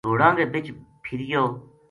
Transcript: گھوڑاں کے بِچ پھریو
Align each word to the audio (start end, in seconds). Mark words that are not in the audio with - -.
گھوڑاں 0.07 0.31
کے 0.37 0.45
بِچ 0.53 0.65
پھریو 1.03 1.43